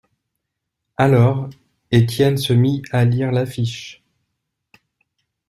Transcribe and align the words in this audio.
Alors, 0.97 1.47
Étienne 1.91 2.37
se 2.37 2.53
mit 2.53 2.81
à 2.91 3.05
lire 3.05 3.31
l’affiche. 3.31 4.03